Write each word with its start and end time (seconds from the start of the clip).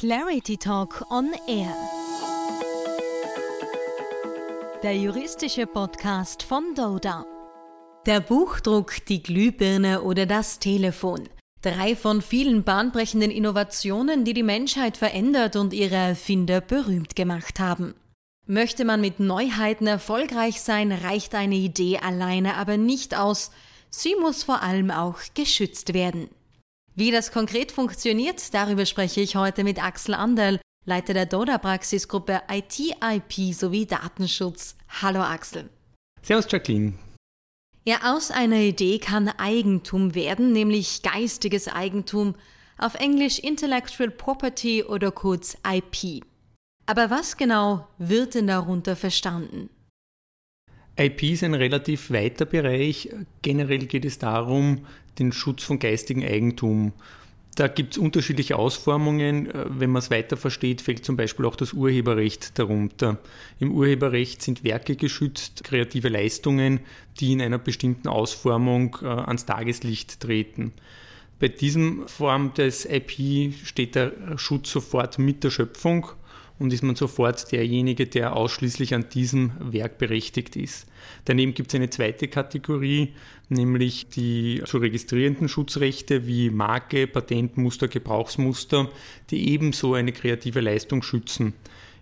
Clarity 0.00 0.56
Talk 0.56 1.04
on 1.10 1.30
Air. 1.46 1.76
Der 4.82 4.96
juristische 4.96 5.66
Podcast 5.66 6.42
von 6.42 6.74
Doda. 6.74 7.26
Der 8.06 8.20
Buchdruck, 8.20 9.04
die 9.10 9.22
Glühbirne 9.22 10.00
oder 10.00 10.24
das 10.24 10.58
Telefon. 10.58 11.28
Drei 11.60 11.94
von 11.94 12.22
vielen 12.22 12.64
bahnbrechenden 12.64 13.30
Innovationen, 13.30 14.24
die 14.24 14.32
die 14.32 14.42
Menschheit 14.42 14.96
verändert 14.96 15.54
und 15.56 15.74
ihre 15.74 15.96
Erfinder 15.96 16.62
berühmt 16.62 17.14
gemacht 17.14 17.60
haben. 17.60 17.94
Möchte 18.46 18.86
man 18.86 19.02
mit 19.02 19.20
Neuheiten 19.20 19.86
erfolgreich 19.86 20.62
sein, 20.62 20.92
reicht 20.92 21.34
eine 21.34 21.56
Idee 21.56 21.98
alleine 21.98 22.56
aber 22.56 22.78
nicht 22.78 23.14
aus. 23.14 23.50
Sie 23.90 24.14
muss 24.18 24.44
vor 24.44 24.62
allem 24.62 24.90
auch 24.90 25.18
geschützt 25.34 25.92
werden. 25.92 26.30
Wie 26.96 27.12
das 27.12 27.30
konkret 27.30 27.70
funktioniert, 27.70 28.52
darüber 28.52 28.84
spreche 28.84 29.20
ich 29.20 29.36
heute 29.36 29.62
mit 29.62 29.82
Axel 29.82 30.14
Anderl, 30.14 30.60
Leiter 30.84 31.14
der 31.14 31.26
Doda-Praxisgruppe 31.26 32.42
IT-IP 32.50 33.54
sowie 33.54 33.86
Datenschutz. 33.86 34.76
Hallo 35.00 35.20
Axel. 35.20 35.70
Servus 36.22 36.50
Jacqueline. 36.50 36.94
Ja, 37.86 38.14
aus 38.14 38.30
einer 38.30 38.58
Idee 38.58 38.98
kann 38.98 39.28
Eigentum 39.28 40.14
werden, 40.14 40.52
nämlich 40.52 41.02
geistiges 41.02 41.68
Eigentum, 41.68 42.34
auf 42.76 42.94
Englisch 42.96 43.38
Intellectual 43.38 44.10
Property 44.10 44.82
oder 44.82 45.12
kurz 45.12 45.56
IP. 45.66 46.24
Aber 46.86 47.08
was 47.08 47.36
genau 47.36 47.86
wird 47.98 48.34
denn 48.34 48.48
darunter 48.48 48.96
verstanden? 48.96 49.70
IP 51.00 51.22
ist 51.22 51.42
ein 51.42 51.54
relativ 51.54 52.10
weiter 52.10 52.44
Bereich. 52.44 53.08
Generell 53.40 53.86
geht 53.86 54.04
es 54.04 54.18
darum, 54.18 54.86
den 55.18 55.32
Schutz 55.32 55.62
von 55.62 55.78
geistigem 55.78 56.22
Eigentum. 56.22 56.92
Da 57.56 57.68
gibt 57.68 57.94
es 57.94 57.98
unterschiedliche 57.98 58.56
Ausformungen. 58.56 59.48
Wenn 59.52 59.90
man 59.90 60.00
es 60.00 60.10
weiter 60.10 60.36
versteht, 60.36 60.82
fällt 60.82 61.04
zum 61.06 61.16
Beispiel 61.16 61.46
auch 61.46 61.56
das 61.56 61.72
Urheberrecht 61.72 62.58
darunter. 62.58 63.18
Im 63.58 63.72
Urheberrecht 63.72 64.42
sind 64.42 64.62
Werke 64.62 64.94
geschützt, 64.94 65.64
kreative 65.64 66.10
Leistungen, 66.10 66.80
die 67.18 67.32
in 67.32 67.40
einer 67.40 67.58
bestimmten 67.58 68.08
Ausformung 68.08 68.98
äh, 69.02 69.06
ans 69.06 69.46
Tageslicht 69.46 70.20
treten. 70.20 70.72
Bei 71.38 71.48
diesem 71.48 72.06
Form 72.06 72.52
des 72.52 72.84
IP 72.84 73.54
steht 73.64 73.94
der 73.94 74.12
Schutz 74.36 74.70
sofort 74.70 75.18
mit 75.18 75.42
der 75.42 75.50
Schöpfung 75.50 76.08
und 76.60 76.72
ist 76.74 76.82
man 76.82 76.94
sofort 76.94 77.50
derjenige, 77.50 78.06
der 78.06 78.36
ausschließlich 78.36 78.94
an 78.94 79.08
diesem 79.08 79.52
Werk 79.72 79.96
berechtigt 79.96 80.56
ist. 80.56 80.86
Daneben 81.24 81.54
gibt 81.54 81.70
es 81.70 81.74
eine 81.74 81.88
zweite 81.88 82.28
Kategorie, 82.28 83.14
nämlich 83.48 84.10
die 84.10 84.62
zu 84.66 84.76
registrierenden 84.76 85.48
Schutzrechte 85.48 86.26
wie 86.26 86.50
Marke, 86.50 87.06
Patentmuster, 87.06 87.88
Gebrauchsmuster, 87.88 88.90
die 89.30 89.50
ebenso 89.50 89.94
eine 89.94 90.12
kreative 90.12 90.60
Leistung 90.60 91.02
schützen. 91.02 91.54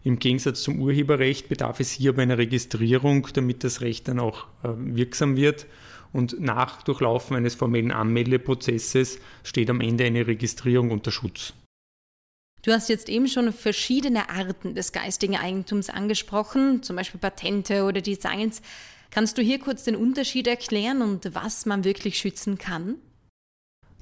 Im 0.03 0.19
Gegensatz 0.19 0.63
zum 0.63 0.81
Urheberrecht 0.81 1.49
bedarf 1.49 1.79
es 1.79 1.93
hier 1.93 2.11
aber 2.11 2.23
einer 2.23 2.39
Registrierung, 2.39 3.29
damit 3.33 3.63
das 3.63 3.81
Recht 3.81 4.09
dann 4.09 4.19
auch 4.19 4.47
äh, 4.65 4.71
wirksam 4.77 5.37
wird. 5.37 5.67
Und 6.13 6.41
nach 6.41 6.83
Durchlaufen 6.83 7.37
eines 7.37 7.55
formellen 7.55 7.93
Anmeldeprozesses 7.93 9.21
steht 9.45 9.71
am 9.71 9.81
Ende 9.81 10.05
eine 10.05 10.27
Registrierung 10.27 10.91
unter 10.91 11.13
Schutz. 11.13 11.53
Du 12.69 12.75
hast 12.75 12.91
jetzt 12.91 13.09
eben 13.09 13.29
schon 13.29 13.51
verschiedene 13.55 14.29
Arten 14.29 14.75
des 14.75 14.93
geistigen 14.93 15.37
Eigentums 15.37 15.89
angesprochen, 15.89 16.83
zum 16.83 16.97
Beispiel 16.97 17.19
Patente 17.19 17.85
oder 17.85 18.03
Designs. 18.03 18.61
Kannst 19.11 19.39
du 19.39 19.43
hier 19.43 19.59
kurz 19.59 19.85
den 19.85 19.97
Unterschied 19.97 20.47
erklären 20.47 21.01
und 21.01 21.35
was 21.35 21.65
man 21.65 21.85
wirklich 21.85 22.19
schützen 22.19 22.59
kann? 22.59 22.97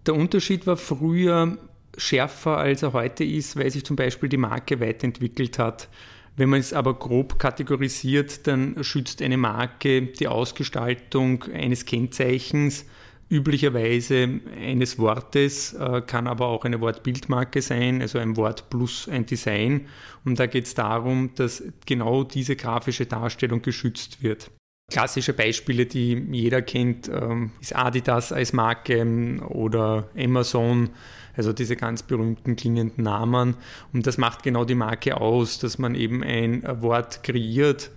Der 0.05 0.17
Unterschied 0.17 0.67
war 0.67 0.77
früher 0.77 1.59
schärfer, 1.97 2.56
als 2.56 2.83
er 2.83 2.92
heute 2.92 3.22
ist, 3.22 3.55
weil 3.55 3.70
sich 3.70 3.84
zum 3.84 3.94
Beispiel 3.94 4.28
die 4.28 4.37
Marke 4.37 4.81
weiterentwickelt 4.81 5.61
hat. 5.61 5.89
Wenn 6.34 6.48
man 6.48 6.59
es 6.59 6.72
aber 6.72 6.94
grob 6.94 7.39
kategorisiert, 7.39 8.48
dann 8.48 8.83
schützt 8.83 9.22
eine 9.22 9.37
Marke 9.37 10.03
die 10.03 10.27
Ausgestaltung 10.27 11.44
eines 11.53 11.84
Kennzeichens, 11.84 12.84
üblicherweise 13.28 14.41
eines 14.56 14.98
Wortes, 14.98 15.72
äh, 15.72 16.03
kann 16.06 16.26
aber 16.26 16.47
auch 16.47 16.64
eine 16.64 16.81
Wortbildmarke 16.81 17.60
sein, 17.60 18.00
also 18.00 18.19
ein 18.19 18.37
Wort 18.37 18.70
plus 18.70 19.09
ein 19.09 19.26
Design. 19.26 19.87
Und 20.25 20.38
da 20.38 20.47
geht 20.47 20.66
es 20.66 20.75
darum, 20.75 21.31
dass 21.34 21.62
genau 21.86 22.22
diese 22.25 22.56
grafische 22.56 23.06
Darstellung 23.06 23.62
geschützt 23.62 24.22
wird. 24.22 24.50
Klassische 24.88 25.32
Beispiele, 25.32 25.86
die 25.86 26.15
jeder 26.31 26.62
kennt, 26.62 27.09
ähm, 27.09 27.50
ist 27.60 27.75
Adidas 27.75 28.31
als 28.31 28.53
Marke 28.53 28.98
ähm, 28.98 29.42
oder 29.42 30.09
Amazon, 30.16 30.91
also 31.36 31.53
diese 31.53 31.75
ganz 31.75 32.04
berühmten 32.04 32.54
klingenden 32.54 33.03
Namen. 33.03 33.56
Und 33.92 34.06
das 34.06 34.16
macht 34.16 34.44
genau 34.44 34.65
die 34.65 34.76
Marke 34.76 35.20
aus, 35.20 35.59
dass 35.59 35.78
man 35.78 35.97
eben 35.97 36.22
ein 36.22 36.62
Wort 36.81 37.25
kreiert 37.25 37.91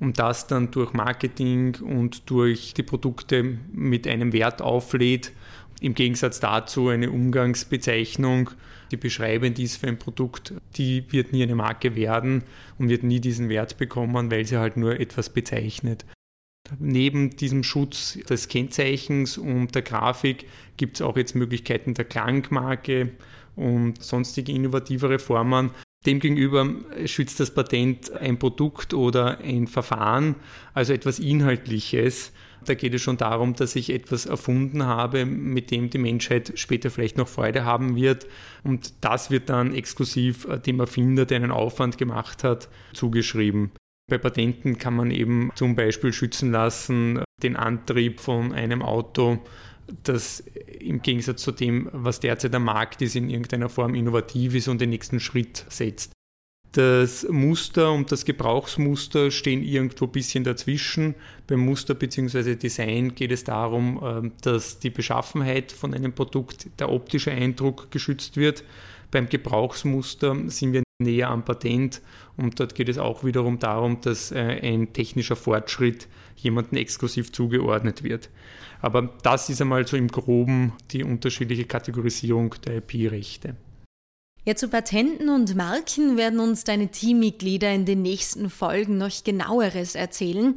und 0.00 0.18
das 0.18 0.46
dann 0.46 0.70
durch 0.70 0.92
Marketing 0.92 1.76
und 1.76 2.30
durch 2.30 2.74
die 2.74 2.82
Produkte 2.82 3.58
mit 3.72 4.06
einem 4.06 4.32
Wert 4.32 4.62
auflädt. 4.62 5.32
Im 5.80 5.94
Gegensatz 5.94 6.40
dazu 6.40 6.88
eine 6.88 7.10
Umgangsbezeichnung, 7.10 8.50
die 8.90 8.96
beschreibend 8.96 9.58
ist 9.58 9.76
für 9.76 9.88
ein 9.88 9.98
Produkt, 9.98 10.54
die 10.76 11.04
wird 11.12 11.32
nie 11.32 11.42
eine 11.42 11.54
Marke 11.54 11.94
werden 11.94 12.42
und 12.78 12.88
wird 12.88 13.02
nie 13.02 13.20
diesen 13.20 13.48
Wert 13.48 13.76
bekommen, 13.78 14.30
weil 14.30 14.44
sie 14.44 14.56
halt 14.56 14.76
nur 14.76 14.98
etwas 14.98 15.30
bezeichnet. 15.30 16.04
Neben 16.78 17.30
diesem 17.30 17.62
Schutz 17.62 18.18
des 18.28 18.48
Kennzeichens 18.48 19.38
und 19.38 19.74
der 19.74 19.82
Grafik 19.82 20.46
gibt 20.76 20.96
es 20.96 21.02
auch 21.02 21.16
jetzt 21.16 21.34
Möglichkeiten 21.34 21.94
der 21.94 22.04
Klangmarke 22.04 23.12
und 23.56 24.02
sonstige 24.02 24.52
innovativere 24.52 25.18
Formen, 25.18 25.70
Demgegenüber 26.06 26.68
schützt 27.06 27.40
das 27.40 27.52
Patent 27.52 28.12
ein 28.12 28.38
Produkt 28.38 28.94
oder 28.94 29.38
ein 29.38 29.66
Verfahren, 29.66 30.36
also 30.72 30.92
etwas 30.92 31.18
Inhaltliches. 31.18 32.32
Da 32.64 32.74
geht 32.74 32.94
es 32.94 33.02
schon 33.02 33.16
darum, 33.16 33.54
dass 33.54 33.76
ich 33.76 33.90
etwas 33.90 34.26
erfunden 34.26 34.84
habe, 34.84 35.24
mit 35.24 35.70
dem 35.70 35.90
die 35.90 35.98
Menschheit 35.98 36.52
später 36.54 36.90
vielleicht 36.90 37.16
noch 37.16 37.28
Freude 37.28 37.64
haben 37.64 37.96
wird. 37.96 38.26
Und 38.62 38.92
das 39.00 39.30
wird 39.30 39.48
dann 39.48 39.74
exklusiv 39.74 40.46
dem 40.66 40.80
Erfinder, 40.80 41.24
der 41.24 41.36
einen 41.36 41.50
Aufwand 41.50 41.98
gemacht 41.98 42.44
hat, 42.44 42.68
zugeschrieben. 42.92 43.72
Bei 44.08 44.18
Patenten 44.18 44.78
kann 44.78 44.96
man 44.96 45.10
eben 45.10 45.50
zum 45.54 45.76
Beispiel 45.76 46.12
schützen 46.12 46.50
lassen 46.50 47.22
den 47.42 47.56
Antrieb 47.56 48.20
von 48.20 48.52
einem 48.52 48.82
Auto 48.82 49.38
das 50.02 50.40
im 50.80 51.02
Gegensatz 51.02 51.42
zu 51.42 51.52
dem, 51.52 51.88
was 51.92 52.20
derzeit 52.20 52.54
am 52.54 52.64
Markt 52.64 53.02
ist, 53.02 53.16
in 53.16 53.30
irgendeiner 53.30 53.68
Form 53.68 53.94
innovativ 53.94 54.54
ist 54.54 54.68
und 54.68 54.80
den 54.80 54.90
nächsten 54.90 55.20
Schritt 55.20 55.64
setzt. 55.68 56.12
Das 56.72 57.26
Muster 57.28 57.92
und 57.92 58.12
das 58.12 58.26
Gebrauchsmuster 58.26 59.30
stehen 59.30 59.62
irgendwo 59.62 60.04
ein 60.04 60.12
bisschen 60.12 60.44
dazwischen. 60.44 61.14
Beim 61.46 61.60
Muster 61.60 61.94
bzw. 61.94 62.56
Design 62.56 63.14
geht 63.14 63.32
es 63.32 63.44
darum, 63.44 64.00
ähm, 64.04 64.32
dass 64.42 64.78
die 64.78 64.90
Beschaffenheit 64.90 65.72
von 65.72 65.94
einem 65.94 66.12
Produkt, 66.12 66.68
der 66.78 66.90
optische 66.90 67.32
Eindruck 67.32 67.90
geschützt 67.90 68.36
wird. 68.36 68.64
Beim 69.10 69.30
Gebrauchsmuster 69.30 70.36
sind 70.48 70.74
wir 70.74 70.82
näher 71.00 71.30
am 71.30 71.44
Patent 71.44 72.02
und 72.36 72.58
dort 72.58 72.74
geht 72.74 72.88
es 72.88 72.98
auch 72.98 73.22
wiederum 73.22 73.60
darum, 73.60 74.00
dass 74.00 74.32
äh, 74.32 74.60
ein 74.62 74.92
technischer 74.92 75.36
Fortschritt 75.36 76.08
jemandem 76.36 76.78
exklusiv 76.78 77.32
zugeordnet 77.32 78.02
wird. 78.02 78.30
Aber 78.82 79.02
das 79.22 79.48
ist 79.48 79.60
einmal 79.60 79.86
so 79.86 79.96
im 79.96 80.08
groben 80.08 80.72
die 80.90 81.04
unterschiedliche 81.04 81.64
Kategorisierung 81.64 82.54
der 82.66 82.78
IP-Rechte. 82.78 83.54
Ja, 84.44 84.56
zu 84.56 84.68
Patenten 84.68 85.28
und 85.28 85.54
Marken 85.54 86.16
werden 86.16 86.40
uns 86.40 86.64
deine 86.64 86.88
Teammitglieder 86.88 87.72
in 87.72 87.84
den 87.84 88.02
nächsten 88.02 88.50
Folgen 88.50 88.98
noch 88.98 89.22
genaueres 89.22 89.94
erzählen. 89.94 90.56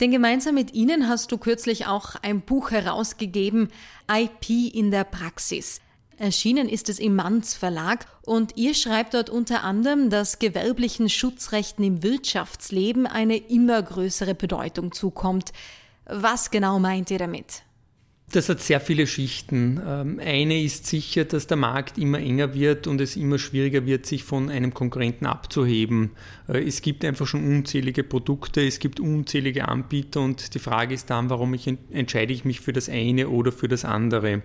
Denn 0.00 0.10
gemeinsam 0.10 0.56
mit 0.56 0.74
ihnen 0.74 1.08
hast 1.08 1.30
du 1.30 1.38
kürzlich 1.38 1.86
auch 1.86 2.16
ein 2.22 2.40
Buch 2.40 2.70
herausgegeben, 2.70 3.68
IP 4.10 4.74
in 4.74 4.90
der 4.90 5.04
Praxis. 5.04 5.80
Erschienen 6.18 6.68
ist 6.68 6.88
es 6.88 6.98
im 6.98 7.14
Manz 7.14 7.54
Verlag 7.54 8.06
und 8.22 8.56
ihr 8.56 8.74
schreibt 8.74 9.14
dort 9.14 9.28
unter 9.28 9.64
anderem, 9.64 10.08
dass 10.08 10.38
gewerblichen 10.38 11.10
Schutzrechten 11.10 11.84
im 11.84 12.02
Wirtschaftsleben 12.02 13.06
eine 13.06 13.36
immer 13.36 13.82
größere 13.82 14.34
Bedeutung 14.34 14.92
zukommt. 14.92 15.52
Was 16.06 16.50
genau 16.50 16.78
meint 16.78 17.10
ihr 17.10 17.18
damit? 17.18 17.62
Das 18.32 18.48
hat 18.48 18.60
sehr 18.60 18.80
viele 18.80 19.06
Schichten. 19.06 19.80
Ähm, 19.86 20.20
eine 20.20 20.60
ist 20.60 20.86
sicher, 20.86 21.24
dass 21.24 21.46
der 21.46 21.56
Markt 21.56 21.96
immer 21.96 22.18
enger 22.18 22.54
wird 22.54 22.88
und 22.88 23.00
es 23.00 23.14
immer 23.14 23.38
schwieriger 23.38 23.86
wird, 23.86 24.04
sich 24.04 24.24
von 24.24 24.50
einem 24.50 24.74
Konkurrenten 24.74 25.26
abzuheben. 25.26 26.10
Äh, 26.48 26.66
es 26.66 26.82
gibt 26.82 27.04
einfach 27.04 27.26
schon 27.28 27.46
unzählige 27.46 28.02
Produkte, 28.02 28.66
es 28.66 28.80
gibt 28.80 28.98
unzählige 28.98 29.68
Anbieter 29.68 30.22
und 30.22 30.54
die 30.54 30.58
Frage 30.58 30.92
ist 30.92 31.08
dann, 31.08 31.30
warum 31.30 31.54
ich 31.54 31.72
entscheide 31.92 32.32
ich 32.32 32.44
mich 32.44 32.60
für 32.60 32.72
das 32.72 32.88
eine 32.88 33.28
oder 33.28 33.52
für 33.52 33.68
das 33.68 33.84
andere. 33.84 34.42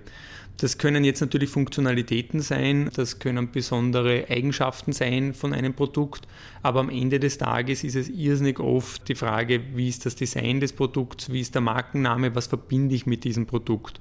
Das 0.58 0.78
können 0.78 1.04
jetzt 1.04 1.22
natürlich 1.22 1.50
Funktionalitäten 1.50 2.40
sein, 2.40 2.92
das 2.96 3.18
können 3.18 3.52
besondere 3.52 4.26
Eigenschaften 4.30 4.94
sein 4.94 5.34
von 5.34 5.54
einem 5.54 5.74
Produkt, 5.74 6.28
aber 6.62 6.82
am 6.82 6.90
Ende 6.90 7.20
des 7.20 7.40
Tages 7.40 7.84
ist 7.84 7.96
es 7.96 8.10
irrsinnig 8.10 8.60
oft 8.60 9.08
die 9.10 9.16
Frage, 9.16 9.62
wie 9.74 9.90
ist 9.90 10.06
das 10.06 10.16
Design 10.16 10.60
des 10.60 10.74
Produkts, 10.74 11.32
wie 11.32 11.42
ist 11.42 11.56
der 11.56 11.62
Markenname, 11.62 12.36
was 12.36 12.46
verbinde 12.46 12.94
ich 12.94 13.08
mit 13.08 13.24
diesem 13.24 13.48
Produkt. 13.48 14.00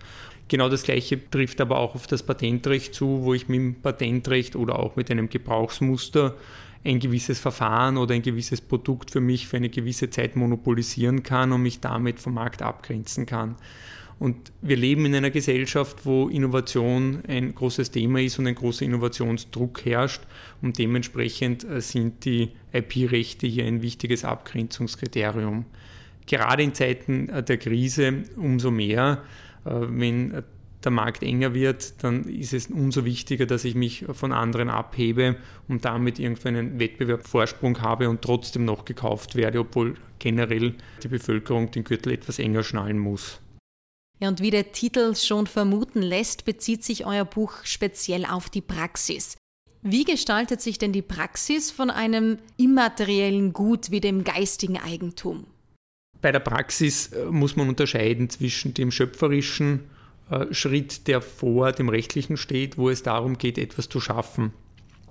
Genau 0.48 0.68
das 0.68 0.82
Gleiche 0.82 1.30
trifft 1.30 1.60
aber 1.60 1.78
auch 1.78 1.94
auf 1.94 2.06
das 2.08 2.24
Patentrecht 2.24 2.92
zu, 2.92 3.22
wo 3.22 3.34
ich 3.34 3.48
mit 3.48 3.60
dem 3.60 3.74
Patentrecht 3.76 4.56
oder 4.56 4.80
auch 4.80 4.96
mit 4.96 5.10
einem 5.10 5.28
Gebrauchsmuster 5.28 6.36
ein 6.84 6.98
gewisses 6.98 7.38
Verfahren 7.38 7.96
oder 7.96 8.14
ein 8.14 8.22
gewisses 8.22 8.60
Produkt 8.60 9.10
für 9.10 9.20
mich 9.20 9.46
für 9.46 9.58
eine 9.58 9.68
gewisse 9.68 10.10
Zeit 10.10 10.36
monopolisieren 10.36 11.22
kann 11.22 11.52
und 11.52 11.62
mich 11.62 11.80
damit 11.80 12.20
vom 12.20 12.34
Markt 12.34 12.62
abgrenzen 12.62 13.26
kann. 13.26 13.56
Und 14.20 14.52
wir 14.60 14.76
leben 14.76 15.06
in 15.06 15.14
einer 15.14 15.30
Gesellschaft, 15.30 16.04
wo 16.04 16.28
Innovation 16.28 17.22
ein 17.26 17.54
großes 17.54 17.90
Thema 17.90 18.20
ist 18.20 18.38
und 18.38 18.46
ein 18.46 18.54
großer 18.54 18.84
Innovationsdruck 18.84 19.86
herrscht. 19.86 20.20
Und 20.60 20.78
dementsprechend 20.78 21.64
äh, 21.64 21.80
sind 21.80 22.26
die 22.26 22.50
IP-Rechte 22.70 23.46
hier 23.46 23.64
ein 23.64 23.80
wichtiges 23.80 24.26
Abgrenzungskriterium. 24.26 25.64
Gerade 26.26 26.62
in 26.62 26.74
Zeiten 26.74 27.30
äh, 27.30 27.42
der 27.42 27.56
Krise 27.56 28.24
umso 28.36 28.70
mehr, 28.70 29.22
äh, 29.64 29.70
wenn 29.72 30.42
der 30.84 30.90
Markt 30.90 31.22
enger 31.22 31.54
wird, 31.54 32.04
dann 32.04 32.24
ist 32.24 32.52
es 32.52 32.66
umso 32.66 33.06
wichtiger, 33.06 33.46
dass 33.46 33.64
ich 33.64 33.74
mich 33.74 34.04
von 34.12 34.32
anderen 34.32 34.68
abhebe 34.68 35.36
und 35.66 35.86
damit 35.86 36.18
irgendeinen 36.18 36.78
Wettbewerbsvorsprung 36.78 37.80
habe 37.80 38.10
und 38.10 38.20
trotzdem 38.20 38.66
noch 38.66 38.84
gekauft 38.84 39.34
werde, 39.34 39.60
obwohl 39.60 39.94
generell 40.18 40.74
die 41.02 41.08
Bevölkerung 41.08 41.70
den 41.70 41.84
Gürtel 41.84 42.12
etwas 42.12 42.38
enger 42.38 42.62
schnallen 42.62 42.98
muss. 42.98 43.40
Ja, 44.20 44.28
und 44.28 44.40
wie 44.40 44.50
der 44.50 44.72
Titel 44.72 45.14
schon 45.14 45.46
vermuten 45.46 46.02
lässt, 46.02 46.44
bezieht 46.44 46.84
sich 46.84 47.06
euer 47.06 47.24
Buch 47.24 47.54
speziell 47.64 48.26
auf 48.26 48.50
die 48.50 48.60
Praxis. 48.60 49.36
Wie 49.82 50.04
gestaltet 50.04 50.60
sich 50.60 50.76
denn 50.76 50.92
die 50.92 51.00
Praxis 51.00 51.70
von 51.70 51.88
einem 51.88 52.38
immateriellen 52.58 53.54
Gut 53.54 53.90
wie 53.90 54.00
dem 54.00 54.24
geistigen 54.24 54.76
Eigentum? 54.76 55.46
Bei 56.20 56.32
der 56.32 56.40
Praxis 56.40 57.08
äh, 57.12 57.24
muss 57.24 57.56
man 57.56 57.70
unterscheiden 57.70 58.28
zwischen 58.28 58.74
dem 58.74 58.90
schöpferischen 58.90 59.84
äh, 60.30 60.52
Schritt, 60.52 61.06
der 61.08 61.22
vor 61.22 61.72
dem 61.72 61.88
rechtlichen 61.88 62.36
steht, 62.36 62.76
wo 62.76 62.90
es 62.90 63.02
darum 63.02 63.38
geht, 63.38 63.56
etwas 63.56 63.88
zu 63.88 64.00
schaffen. 64.00 64.52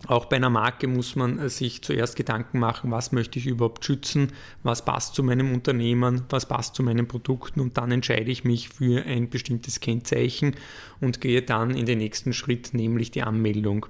Auch 0.08 0.26
bei 0.26 0.38
einer 0.38 0.50
Marke 0.50 0.88
muss 0.88 1.16
man 1.16 1.40
äh, 1.40 1.50
sich 1.50 1.82
zuerst 1.82 2.16
Gedanken 2.16 2.60
machen, 2.60 2.92
was 2.92 3.12
möchte 3.12 3.38
ich 3.38 3.48
überhaupt 3.48 3.84
schützen, 3.86 4.32
was 4.64 4.86
passt 4.86 5.16
zu 5.16 5.24
meinem 5.24 5.54
Unternehmen, 5.54 6.24
was 6.30 6.48
passt 6.48 6.76
zu 6.76 6.84
meinen 6.84 7.08
Produkten 7.08 7.60
und 7.60 7.78
dann 7.78 7.92
entscheide 7.92 8.32
ich 8.32 8.44
mich 8.44 8.70
für 8.70 9.04
ein 9.06 9.30
bestimmtes 9.30 9.80
Kennzeichen 9.80 10.56
und 11.02 11.22
gehe 11.22 11.42
dann 11.42 11.76
in 11.76 11.86
den 11.86 11.98
nächsten 11.98 12.34
Schritt, 12.34 12.74
nämlich 12.74 13.12
die 13.12 13.24
Anmeldung. 13.24 13.88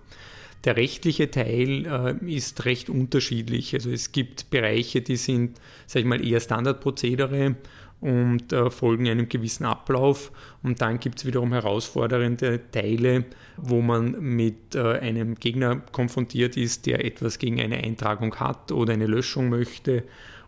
Der 0.65 0.75
rechtliche 0.75 1.31
Teil 1.31 1.85
äh, 1.85 2.35
ist 2.35 2.65
recht 2.65 2.89
unterschiedlich. 2.89 3.73
Also 3.73 3.91
es 3.91 4.11
gibt 4.11 4.49
Bereiche, 4.49 5.01
die 5.01 5.15
sind, 5.15 5.57
sag 5.87 6.01
ich 6.01 6.05
mal, 6.05 6.25
eher 6.25 6.41
Standardprozedere 6.41 7.55
und 8.01 8.53
äh, 8.53 8.69
folgen 8.69 9.07
einem 9.07 9.27
gewissen 9.27 9.65
Ablauf. 9.65 10.31
Und 10.63 10.81
dann 10.81 10.99
gibt 10.99 11.19
es 11.19 11.25
wiederum 11.25 11.51
herausfordernde 11.51 12.71
Teile, 12.71 13.25
wo 13.57 13.81
man 13.81 14.19
mit 14.19 14.75
äh, 14.75 14.99
einem 14.99 15.35
Gegner 15.35 15.77
konfrontiert 15.91 16.55
ist, 16.57 16.85
der 16.85 17.03
etwas 17.03 17.39
gegen 17.39 17.59
eine 17.59 17.77
Eintragung 17.77 18.35
hat 18.35 18.71
oder 18.71 18.93
eine 18.93 19.07
Löschung 19.07 19.49
möchte 19.49 20.03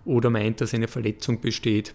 oder 0.06 0.30
meint, 0.30 0.62
dass 0.62 0.74
eine 0.74 0.88
Verletzung 0.88 1.42
besteht. 1.42 1.94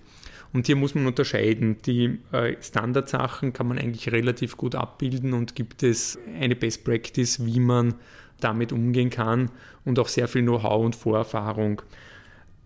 Und 0.53 0.67
hier 0.67 0.77
muss 0.77 0.95
man 0.95 1.07
unterscheiden. 1.07 1.79
Die 1.85 2.19
äh, 2.33 2.57
Standardsachen 2.61 3.53
kann 3.53 3.69
man 3.69 3.79
eigentlich 3.79 4.13
relativ 4.13 4.57
gut 4.57 4.75
abbilden 4.75 5.33
und 5.33 5.55
gibt 5.55 5.83
es 5.83 6.19
eine 6.41 6.57
Best 6.57 6.85
Practice, 6.85 7.45
wie 7.45 7.61
man 7.61 7.95
damit 8.41 8.73
umgehen 8.73 9.11
kann 9.11 9.51
und 9.85 9.99
auch 9.99 10.09
sehr 10.09 10.29
viel 10.29 10.43
Know-how 10.43 10.85
und 10.85 10.95
Vorerfahrung. 10.95 11.83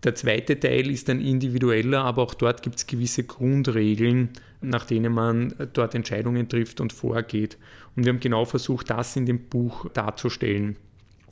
Der 0.03 0.15
zweite 0.15 0.59
Teil 0.59 0.89
ist 0.89 1.09
ein 1.09 1.21
individueller, 1.21 2.03
aber 2.03 2.23
auch 2.23 2.33
dort 2.33 2.63
gibt 2.63 2.77
es 2.77 2.87
gewisse 2.87 3.23
Grundregeln, 3.23 4.29
nach 4.61 4.85
denen 4.85 5.13
man 5.13 5.53
dort 5.73 5.93
Entscheidungen 5.93 6.49
trifft 6.49 6.81
und 6.81 6.91
vorgeht. 6.91 7.57
Und 7.95 8.05
wir 8.05 8.13
haben 8.13 8.19
genau 8.19 8.45
versucht, 8.45 8.89
das 8.89 9.15
in 9.15 9.25
dem 9.27 9.47
Buch 9.47 9.89
darzustellen. 9.93 10.75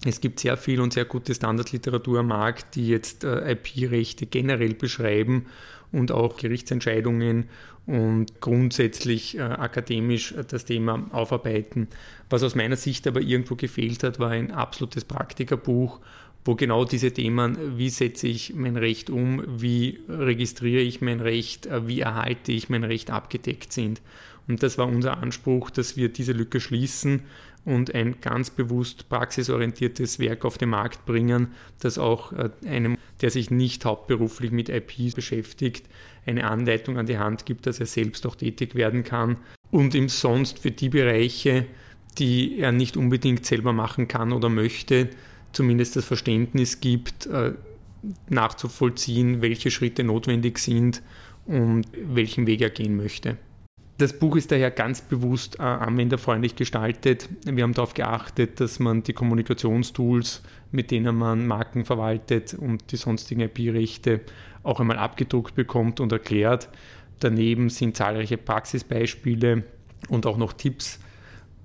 Es 0.05 0.21
gibt 0.21 0.39
sehr 0.39 0.55
viel 0.55 0.79
und 0.79 0.93
sehr 0.93 1.05
gute 1.05 1.33
Standardliteratur 1.33 2.19
am 2.19 2.27
Markt, 2.27 2.75
die 2.75 2.87
jetzt 2.87 3.23
äh, 3.23 3.51
IP-Rechte 3.51 4.27
generell 4.27 4.73
beschreiben 4.73 5.47
und 5.91 6.11
auch 6.11 6.37
Gerichtsentscheidungen 6.37 7.49
und 7.85 8.39
grundsätzlich 8.39 9.37
äh, 9.37 9.41
akademisch 9.41 10.31
äh, 10.33 10.45
das 10.47 10.63
Thema 10.63 11.09
aufarbeiten. 11.11 11.87
Was 12.29 12.43
aus 12.43 12.55
meiner 12.55 12.77
Sicht 12.77 13.07
aber 13.07 13.19
irgendwo 13.19 13.55
gefehlt 13.55 14.03
hat, 14.03 14.19
war 14.19 14.29
ein 14.29 14.51
absolutes 14.51 15.03
Praktikerbuch, 15.03 15.99
wo 16.49 16.55
genau 16.55 16.83
diese 16.83 17.11
Themen, 17.11 17.77
wie 17.77 17.91
setze 17.91 18.27
ich 18.27 18.55
mein 18.55 18.75
Recht 18.75 19.11
um, 19.11 19.43
wie 19.61 19.99
registriere 20.09 20.81
ich 20.81 20.99
mein 20.99 21.19
Recht, 21.19 21.67
äh, 21.67 21.87
wie 21.87 21.99
erhalte 21.99 22.51
ich 22.51 22.69
mein 22.69 22.83
Recht 22.83 23.11
abgedeckt 23.11 23.71
sind. 23.71 24.01
Und 24.47 24.63
das 24.63 24.79
war 24.79 24.87
unser 24.87 25.19
Anspruch, 25.19 25.69
dass 25.69 25.95
wir 25.95 26.09
diese 26.09 26.31
Lücke 26.31 26.59
schließen 26.59 27.21
und 27.65 27.93
ein 27.93 28.19
ganz 28.19 28.49
bewusst 28.49 29.09
praxisorientiertes 29.09 30.17
Werk 30.17 30.43
auf 30.43 30.57
den 30.57 30.69
Markt 30.69 31.05
bringen, 31.05 31.49
das 31.81 31.99
auch 31.99 32.33
äh, 32.33 32.49
einem, 32.65 32.97
der 33.21 33.29
sich 33.29 33.51
nicht 33.51 33.85
hauptberuflich 33.85 34.49
mit 34.49 34.69
IP 34.69 35.13
beschäftigt, 35.13 35.85
eine 36.25 36.49
Anleitung 36.49 36.97
an 36.97 37.05
die 37.05 37.19
Hand 37.19 37.45
gibt, 37.45 37.67
dass 37.67 37.79
er 37.79 37.85
selbst 37.85 38.25
auch 38.25 38.35
tätig 38.35 38.73
werden 38.73 39.03
kann 39.03 39.37
und 39.69 39.93
ihm 39.93 40.09
sonst 40.09 40.57
für 40.57 40.71
die 40.71 40.89
Bereiche, 40.89 41.67
die 42.17 42.57
er 42.57 42.71
nicht 42.71 42.97
unbedingt 42.97 43.45
selber 43.45 43.71
machen 43.71 44.07
kann 44.07 44.31
oder 44.31 44.49
möchte, 44.49 45.09
zumindest 45.51 45.95
das 45.95 46.05
Verständnis 46.05 46.79
gibt, 46.79 47.25
äh, 47.27 47.53
nachzuvollziehen, 48.29 49.41
welche 49.41 49.71
Schritte 49.71 50.03
notwendig 50.03 50.59
sind 50.59 51.01
und 51.45 51.85
welchen 51.93 52.47
Weg 52.47 52.61
er 52.61 52.69
gehen 52.69 52.95
möchte. 52.95 53.37
Das 53.97 54.17
Buch 54.17 54.37
ist 54.37 54.49
daher 54.49 54.71
ganz 54.71 55.01
bewusst 55.01 55.59
äh, 55.59 55.63
anwenderfreundlich 55.63 56.55
gestaltet. 56.55 57.27
Wir 57.43 57.63
haben 57.63 57.73
darauf 57.73 57.93
geachtet, 57.93 58.61
dass 58.61 58.79
man 58.79 59.03
die 59.03 59.11
Kommunikationstools, 59.11 60.41
mit 60.71 60.91
denen 60.91 61.17
man 61.17 61.45
Marken 61.45 61.83
verwaltet 61.83 62.53
und 62.53 62.93
die 62.93 62.95
sonstigen 62.95 63.41
IP-Rechte 63.41 64.21
auch 64.63 64.79
einmal 64.79 64.97
abgedruckt 64.97 65.53
bekommt 65.53 65.99
und 65.99 66.13
erklärt. 66.13 66.69
Daneben 67.19 67.69
sind 67.69 67.97
zahlreiche 67.97 68.37
Praxisbeispiele 68.37 69.63
und 70.07 70.25
auch 70.25 70.37
noch 70.37 70.53
Tipps 70.53 70.99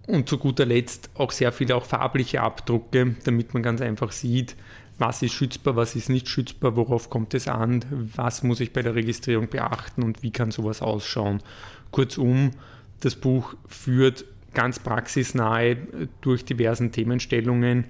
und 0.06 0.28
zu 0.28 0.38
guter 0.38 0.66
Letzt 0.66 1.10
auch 1.14 1.30
sehr 1.30 1.52
viele 1.52 1.76
auch 1.76 1.86
farbliche 1.86 2.42
Abdrucke, 2.42 3.16
damit 3.24 3.54
man 3.54 3.62
ganz 3.62 3.80
einfach 3.80 4.12
sieht, 4.12 4.56
was 4.98 5.22
ist 5.22 5.32
schützbar, 5.32 5.76
was 5.76 5.96
ist 5.96 6.08
nicht 6.08 6.28
schützbar, 6.28 6.76
worauf 6.76 7.10
kommt 7.10 7.34
es 7.34 7.48
an, 7.48 7.84
was 7.90 8.42
muss 8.42 8.60
ich 8.60 8.72
bei 8.72 8.82
der 8.82 8.94
Registrierung 8.94 9.48
beachten 9.48 10.02
und 10.02 10.22
wie 10.22 10.30
kann 10.30 10.50
sowas 10.50 10.82
ausschauen. 10.82 11.42
Kurzum, 11.90 12.52
das 13.00 13.16
Buch 13.16 13.54
führt 13.66 14.24
ganz 14.52 14.78
praxisnahe 14.78 15.76
durch 16.20 16.44
diversen 16.44 16.92
Themenstellungen 16.92 17.86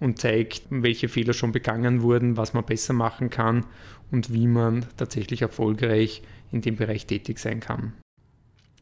und 0.00 0.18
zeigt, 0.18 0.62
welche 0.70 1.08
Fehler 1.08 1.32
schon 1.32 1.52
begangen 1.52 2.02
wurden, 2.02 2.36
was 2.36 2.54
man 2.54 2.64
besser 2.64 2.92
machen 2.92 3.30
kann 3.30 3.64
und 4.10 4.32
wie 4.32 4.46
man 4.46 4.86
tatsächlich 4.96 5.42
erfolgreich 5.42 6.22
in 6.50 6.60
dem 6.60 6.76
Bereich 6.76 7.06
tätig 7.06 7.38
sein 7.38 7.60
kann. 7.60 7.92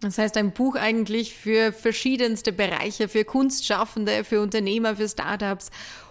Das 0.01 0.19
heißt, 0.19 0.37
ein 0.37 0.53
Buch 0.53 0.77
eigentlich 0.77 1.35
für 1.35 1.73
verschiedenste 1.73 2.53
Bereiche, 2.53 3.09
für 3.09 3.25
Kunstschaffende, 3.25 4.25
für 4.25 4.41
Unternehmer, 4.41 4.97
für 4.97 5.09
Startups 5.09 5.71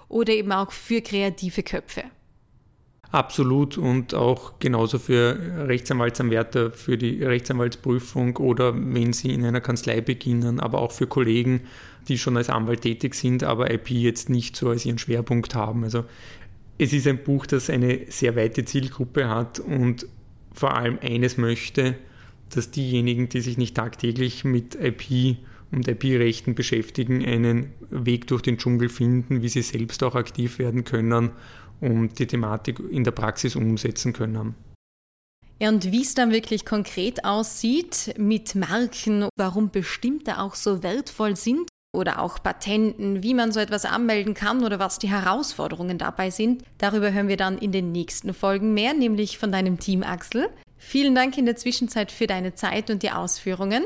oder 0.10 0.34
eben 0.34 0.51
auch 0.51 0.72
für 0.72 1.01
kreative 1.01 1.63
Köpfe. 1.63 2.04
Absolut 3.12 3.77
und 3.77 4.13
auch 4.13 4.60
genauso 4.60 5.00
für 5.00 5.68
Rechtsanwaltsanwärter, 5.68 6.72
für 6.72 6.98
die 6.98 7.24
Rechtsanwaltsprüfung 7.24 8.36
oder 8.38 8.74
wenn 8.75 9.13
Sie 9.13 9.34
in 9.34 9.46
einer 9.46 9.62
Kanzlei 9.62 10.01
beginnen, 10.01 10.60
aber 10.60 10.82
auch 10.82 10.92
für 10.92 11.08
Kollegen, 11.08 11.62
die 12.08 12.18
schon 12.18 12.36
als 12.36 12.50
Anwalt 12.50 12.82
tätig 12.82 13.15
sind, 13.15 13.44
aber 13.44 13.72
IP 13.72 13.92
jetzt 13.92 14.30
nicht 14.30 14.56
so 14.56 14.70
als 14.70 14.86
ihren 14.86 14.98
Schwerpunkt 14.98 15.56
haben. 15.56 15.84
Also 15.84 16.04
es 16.77 16.92
ist 16.92 17.08
ein 17.08 17.24
Buch, 17.24 17.46
das 17.46 17.70
eine 17.70 18.01
sehr 18.10 18.36
weite 18.36 18.65
Zielgruppe 18.65 19.30
hat 19.30 19.60
und 19.60 20.08
vor 20.51 20.75
allem 20.75 21.00
eines 21.01 21.38
möchte, 21.38 21.96
dass 22.50 22.72
diejenigen, 22.72 23.30
die 23.30 23.42
sich 23.42 23.58
nicht 23.58 23.75
tagtäglich 23.75 24.44
mit 24.44 24.75
IP 24.75 25.38
und 25.72 25.88
IP-Rechten 25.88 26.56
beschäftigen, 26.56 27.25
einen 27.25 27.74
Weg 27.90 28.28
durch 28.28 28.42
den 28.42 28.58
Dschungel 28.58 28.90
finden, 28.90 29.42
wie 29.42 29.50
sie 29.50 29.62
selbst 29.62 30.04
auch 30.04 30.16
aktiv 30.16 30.60
werden 30.60 30.84
können 30.84 31.32
und 31.82 32.20
die 32.20 32.28
Thematik 32.28 32.80
in 32.80 33.04
der 33.04 33.12
Praxis 33.12 33.56
umsetzen 33.56 34.14
können. 34.14 34.56
Ja, 35.60 35.70
und 35.70 35.92
wie 35.92 36.02
es 36.02 36.14
dann 36.14 36.32
wirklich 36.32 36.66
konkret 36.66 37.24
aussieht 37.24 38.14
mit 38.18 38.56
Marken, 38.56 39.30
warum 39.38 39.70
bestimmte 39.70 40.40
auch 40.40 40.56
so 40.56 40.84
wertvoll 40.84 41.38
sind 41.38 41.70
oder 41.96 42.20
auch 42.20 42.44
Patenten, 42.44 43.24
wie 43.24 43.34
man 43.34 43.54
so 43.54 43.62
etwas 43.62 43.86
anmelden 43.86 44.34
kann 44.34 44.66
oder 44.66 44.80
was 44.80 45.00
die 45.00 45.10
Herausforderungen 45.10 45.98
dabei 45.98 46.30
sind, 46.30 46.64
darüber 46.78 47.14
hören 47.14 47.30
wir 47.30 47.38
dann 47.38 47.58
in 47.58 47.72
den 47.72 47.94
nächsten 47.94 48.34
Folgen 48.34 48.74
mehr, 48.74 48.94
nämlich 48.94 49.38
von 49.38 49.52
deinem 49.52 49.80
Team 49.80 50.04
Axel. 50.04 50.50
Vielen 50.88 51.15
Dank 51.15 51.36
in 51.36 51.46
der 51.46 51.56
Zwischenzeit 51.56 52.12
für 52.12 52.27
deine 52.27 52.54
Zeit 52.54 52.92
und 52.92 53.01
die 53.01 53.10
Ausführungen. 53.10 53.86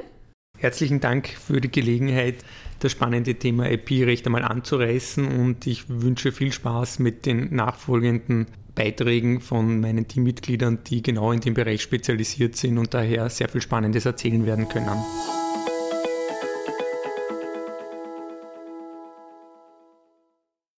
Herzlichen 0.58 1.00
Dank 1.00 1.30
für 1.30 1.62
die 1.62 1.72
Gelegenheit, 1.72 2.44
das 2.82 2.92
spannende 2.92 3.36
Thema 3.36 3.72
IP-Recht 3.72 4.26
einmal 4.26 4.44
anzureißen 4.44 5.26
und 5.26 5.66
ich 5.66 5.88
wünsche 5.88 6.34
viel 6.34 6.52
Spaß 6.52 7.00
mit 7.00 7.26
den 7.26 7.56
nachfolgenden 7.56 8.48
Beiträgen 8.76 9.40
von 9.40 9.80
meinen 9.80 10.10
Teammitgliedern, 10.10 10.80
die 10.88 11.02
genau 11.02 11.32
in 11.32 11.40
dem 11.40 11.54
Bereich 11.54 11.82
spezialisiert 11.82 12.58
sind 12.58 12.78
und 12.78 12.94
daher 12.94 13.30
sehr 13.30 13.48
viel 13.48 13.62
Spannendes 13.62 14.06
erzählen 14.06 14.46
werden 14.46 14.68
können. 14.68 15.02